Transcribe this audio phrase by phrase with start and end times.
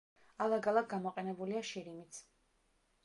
[0.45, 2.21] ალაგ-ალაგ გამოყენებულია შირიმიც.